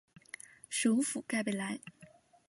[0.67, 1.79] 首府盖贝莱。